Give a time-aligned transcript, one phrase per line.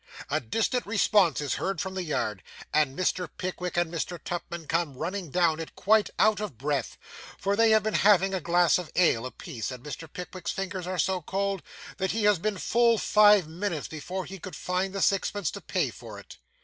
[0.31, 2.41] A distant response is heard from the yard,
[2.73, 3.29] and Mr.
[3.37, 4.17] Pickwick and Mr.
[4.17, 6.97] Tupman come running down it, quite out of breath,
[7.37, 10.11] for they have been having a glass of ale a piece, and Mr.
[10.11, 11.61] Pickwick's fingers are so cold
[11.97, 15.91] that he has been full five minutes before he could find the sixpence to pay
[15.91, 16.37] for it.